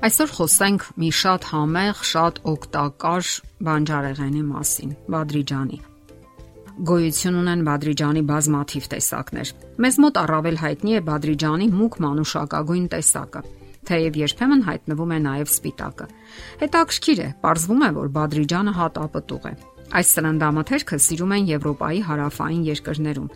[0.00, 3.26] Այսօր խոսենք մի շատ համեղ, շատ օգտակար
[3.66, 5.80] բանջարեղենի մասին՝ Բադրիջանի։
[6.90, 9.50] Գոյություն ունեն Բադրիջանի բազմաթիվ տեսակներ։
[9.84, 13.44] Մեզ մոտ առավել հայտնի է Բադրիջանի մուգ մանուշակագույն տեսակը,
[13.90, 16.08] թեև երբեմն հայտնվում է նաև սպիտակը։
[16.64, 19.54] Հետաքրքիր է, ողջվում է, որ Բադրիջանը հատապտուղ է։
[20.00, 23.30] Այս սննդամթերքը սիրում են Եվրոպայի հարավային երկրներում,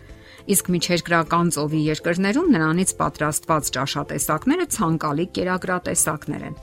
[0.53, 6.57] իսկ միջերկրական ծովի երկրներում նրանից պատրաստված ճաշատեսակները ցանկալի կերակրատեսակներ են։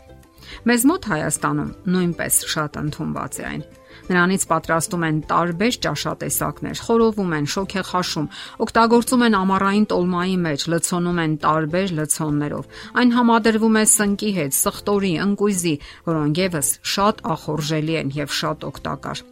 [0.69, 3.63] Մեզ մոտ Հայաստանում նույնպես շատ ընդունված է այն։
[4.09, 8.31] Նրանից պատրաստում են տարբեր ճաշատեսակներ, խորովում են, շոգ է խաշում,
[8.67, 15.15] օգտագործում են ամառային տոլմայի մեջ, լցոնում են տարբեր լցոններով։ Այն համադրվում է սնկի հետ, սխտորի,
[15.29, 15.77] ընկույզի,
[16.11, 19.27] որոնք եւս շատ ախորժելի են եւ շատ օգտակար։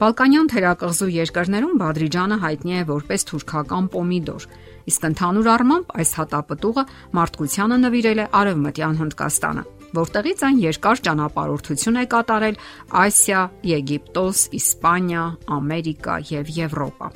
[0.00, 4.46] Բալկանյան թերակղզու երկրներում Բադրիջանը հայտնի է որպես թուրքական պոմիդոր,
[4.90, 6.84] իսկ ընդհանուր առմամբ այս հատապտուղը
[7.20, 9.64] մարդկությանը նվիրել է Արևմտյան Հնդկաստանը,
[10.00, 12.60] որտեղից այն երկար ճանապարհորդություն է կատարել
[13.04, 15.24] Ասիա, Եգիպտոս, Իսպանիա,
[15.58, 17.10] Ամերիկա եւ Եվրոպա։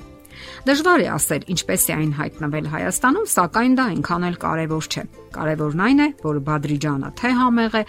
[0.66, 5.06] Դժվար է ասել ինչպես է այն հայտնվել Հայաստանում, սակայն դա այնքան էլ կարևոր չէ։
[5.38, 7.82] Կարևորն այն է, որ Բադրիջանը թե համեղ է,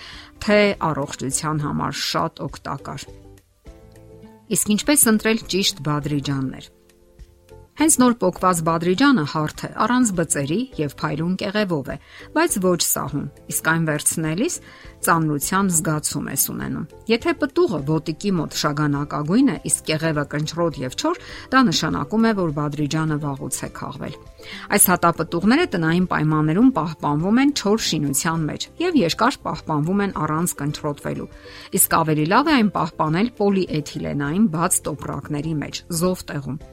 [0.46, 0.60] թե
[0.94, 3.10] առողջության համար շատ օգտակար։
[4.54, 6.66] Իսկ ինչպես ընտրել ճիշտ բադրիջաններ։
[7.76, 11.96] Հենց նոր փոկված բադրիջանը հարթ է, առանց բծերի եւ փայլուն կեղևով է,
[12.36, 14.56] բայց ոչ սահուն։ Իսկ այն վերցնելիս
[15.06, 21.20] ծանրության զգացում ես ունենում։ Եթե պտուղը ոտիկի մոտ շագանակագույն է, իսկ կեղևը կնճռոտ եւ չոր,
[21.52, 24.16] դա նշանակում է, որ բադրիջանը վաղուց է քաղվել։
[24.72, 31.28] Այս հատապտուղները տնային պայմաններում պահպանվում են չոր շինության մեջ եւ երկար պահպանվում են առանց կնճռոտվելու։
[31.76, 36.64] Իսկ ավելի լավ է այն պահպանել պոլիէթիլենային բաց տոպրակների մեջ, զով տեղում։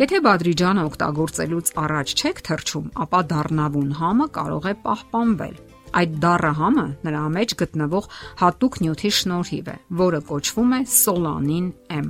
[0.00, 5.56] Եթե բադրիջանը օգտագործելուց առաջ չեք թրջում, ապա դառնավուն համը կարող է պահպանվել։
[5.94, 8.06] Այդ դառը համը նրա մեջ գտնվող
[8.42, 11.68] հատուկ նյութի շնորհիվ է, որը կոչվում է սոլանին
[11.98, 12.08] M։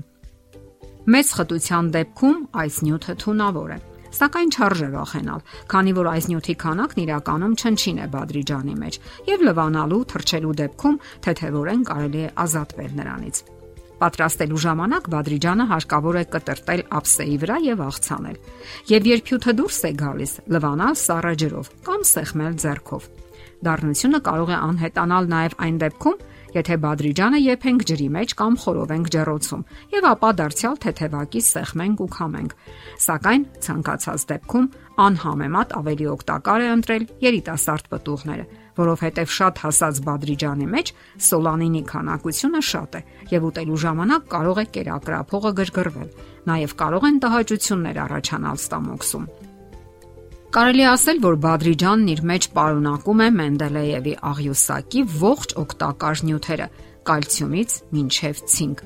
[1.15, 3.83] Մեծ խտության դեպքում այս նյութը թունավոր է
[4.15, 5.41] սակայն չարժե վախենալ,
[5.73, 8.99] քանի որ այս նյութի քանակն իրականում չնչին է բադրիջանի մեջ
[9.31, 13.43] եւ լվանալու թրջելու դեպքում թեթևորեն կարելի է ազատվել նրանից։
[14.01, 18.39] Պատրաստելու ժամանակ բադրիջանը հարկավոր է կտրտել ափսեի վրա եւ աղցանել։
[18.91, 23.09] Եվ երբ հյութը դուրս է գալիս, լվանալ սառը ջրով կամ սեղմել ձեռքով։
[23.65, 26.19] Դառնությունը կարող է անհետանալ նաև այն դեպքում,
[26.55, 29.63] եթե բադրիջանը եփենք ջրի մեջ կամ խորովենք ջեռոցում
[29.95, 32.55] եւ ապա դարձյալ թեթևակի սեղմենք ու քամենք։
[33.05, 34.69] Սակայն ցանկացած դեպքում
[35.05, 38.45] անհամեմատ ավելի օգտակար է ընտրել երիտասարդ պտուղները,
[38.79, 40.93] որովհետև շատ հասած բադրիջանի մեջ
[41.29, 43.03] սոլանինի քանակությունը շատ է
[43.35, 46.09] եւ ուտելու ժամանակ կարող է կերակրափողը գրգռվել։
[46.51, 49.27] Նաեւ կարող են տհաճություններ առաջանալ ստամոքսում։
[50.55, 56.69] Կարելի ասել, որ Բադրիջանն իր մեջ պարունակում է Մենդելեևի աղյուսակի ողջ օգտակար նյութերը՝
[57.11, 58.85] կալցիումից մինչև ցինկ։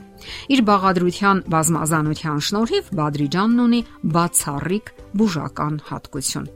[0.56, 3.82] Իր բաղադրության բազմազանության շնորհիվ Բադրիջանն ունի
[4.16, 6.48] բացառիկ բուժական հատկություն։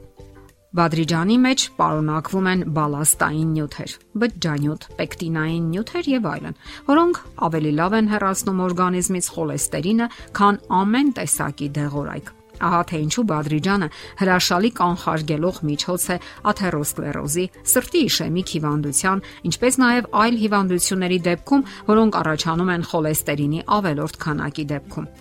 [0.72, 6.55] Բադրիջանի մեջ պարունակվում են բալաստային նյութեր, բջջանյութ, պեկտինային նյութեր եւ այլն,
[6.87, 10.06] որոնք ավելի լավ են հեռացնում օրգանիզմից խոլեստերինը,
[10.38, 12.31] քան ամեն տեսակի դեղորայք։
[12.62, 13.88] Ահա թե ինչու Բադրիջանը
[14.22, 16.16] հրաշալի կանխարգելող միջոց է
[16.53, 24.66] աթերոսկլերոզի, սրտի իշեմիկ հիվանդության, ինչպես նաև այլ հիվանդությունների դեպքում, որոնք առաջանում են խոլեստերինի ավելորդ քանակի
[24.72, 25.12] դեպքում։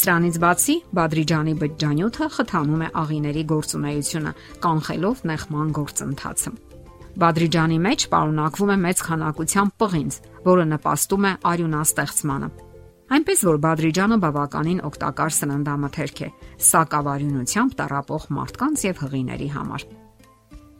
[0.00, 4.32] Սրանից բացի Բադրիջանի բջջանյութը խթանում է աղիների գործունեությունը,
[4.64, 6.52] կանխելով նեղման գործընթացը։
[7.14, 10.14] Բադրիջանի մեջ պարունակվում է մեծ քանակությամբ պղինձ,
[10.50, 12.48] որը նպաստում է արյունաստեղծմանը։
[13.14, 16.30] Այնպես որ Բադրիջանը բավականին օգտակար սննդամթերք է
[16.70, 19.86] սակավարյունությամբ տարապող մարդկանց եւ հղիների համար։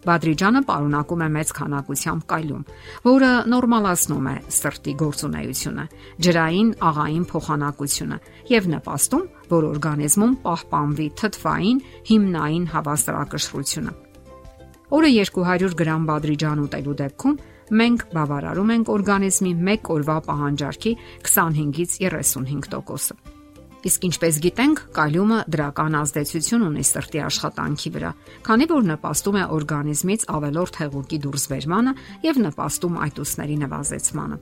[0.04, 2.64] Բադրիջանը պարունակում է մեծ քանակությամբ կայլում,
[3.04, 5.84] որը նորմալացնում է սրտի գործունեությունը,
[6.26, 8.18] ջրային աղային փոխանակությունը
[8.52, 13.94] եւ նպաստում, որ օրգանիզմում պահպանվի թթվային հիմնային հավասարակշռությունը։
[14.94, 17.38] Օրը 200 գրամ բադրիջան ուտելու դեպքում
[17.80, 20.92] մենք բավարարում ենք օրգանիզմի 1 օրվա պահանջարկի
[21.24, 23.33] 25-ից 35%-ը։
[23.84, 28.12] Իսկ ինչպես գիտենք, կալիումը դրական ազդեցություն ունի սրտի աշխատանքի վրա,
[28.46, 31.92] քանի որ նպաստում է օրգանիզմից ավելորդ հեղուկի դուրսբերմանը
[32.24, 34.38] եւ նպաստում այտուսների նվազեցմանը։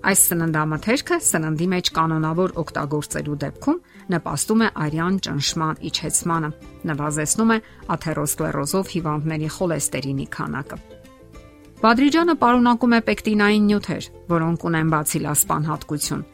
[0.00, 3.80] Այս սննդամթերքը սննդի մեջ կանոնավոր օգտագործելու դեպքում
[4.14, 6.50] նպաստում է արյան ճնշման իջեցմանը,
[6.88, 7.58] նվազեցնում է
[7.96, 10.80] աթերոսկլերոզով հիվանդների խոլեստերինի քանակը։
[11.80, 16.26] Բադրիջանը պարունակում է պեկտինային նյութեր, որոնք ունեն բացիլասպան հատկություն։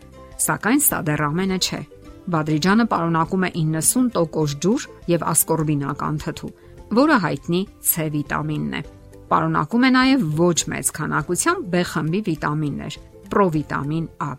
[0.47, 1.83] Սակայն սա դեռ ամենը չէ։
[2.27, 6.53] Բադրիջանը պարունակում է 90% ջուր եւ ասկորբինական թթու,
[6.99, 8.83] որը հայտնի C վիտամինն է։
[9.31, 12.99] Պարունակում է նաև ոչ մեծ քանակությամբ B խմբի վիտամիններ՝
[13.31, 14.31] պրովիտամին A։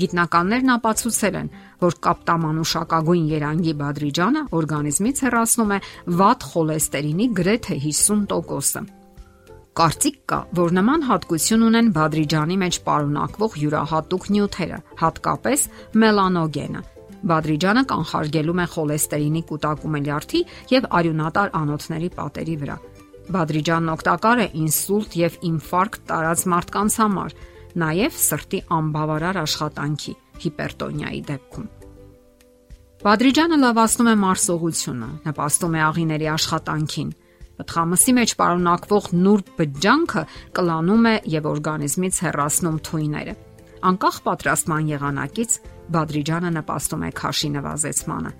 [0.00, 1.48] Գիտնականներն ապացուցել են,
[1.82, 5.78] որ կապտամանուշակագույն երանգի բադրիջանը օրգանիզմից հեռացնում է
[6.20, 8.84] վատ խոլեստերինի գրեթե 50%-ը։
[9.80, 15.68] Կարծիք կա, որ նման հատկություն ունեն բադրիջանի մեջ պարունակվող յուրահատուկ նյութերը, հատկապես
[16.04, 16.82] մելանոգենը։
[17.30, 20.40] Բադրիջանը կանխարգելում է խոլեստերինի կուտակումը լյարդի
[20.74, 22.76] եւ արյունատար անոթների պատերի վրա։
[23.30, 27.36] Բադրիջանն օգտակար է ինսուլտ եւ ինֆարկտ տարած մարդկանց համար,
[27.80, 31.68] նաև սրտի անբավարար աշխատանքի հիպերտոնիայի դեպքում։
[33.00, 37.12] Բադրիջանը լավացնում է մարսողությունը, նպաստում է աղիների աշխատանքին։
[37.60, 40.24] Պտղամսի մեջ պարունակվող նուրբ բջջանքը
[40.58, 43.34] կլանում է եւ օրգանիզմից հեռացնում թույները։
[43.80, 45.52] Անկախ պատրաստման եղանակից
[45.94, 48.32] բադրիջանը նպաստում է քաշի նվազեցմանը։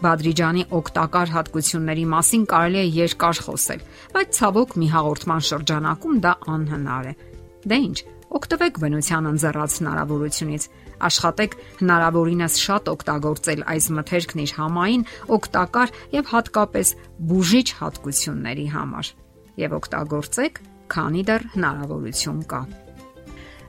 [0.00, 3.84] Բադրիջանի օգտակար հատկությունների մասին կարելի է երկար խոսել,
[4.14, 7.14] բայց ցավոք մի հաղորդման շրջանակում դա անհնար է։
[7.70, 7.98] Դե ի՞նչ,
[8.30, 10.66] Օգտվեք բնության ընձեռած հնարավորությունից։
[11.06, 15.02] Աշխատեք հնարավորինս շատ օգտագործել այս մթերքն իր համային,
[15.36, 16.92] օգտակար եւ հատկապես
[17.30, 19.10] բուժիչ հատկությունների համար։
[19.64, 20.62] Եվ օգտագործեք,
[20.94, 22.62] քանի դեռ հնարավորություն կա։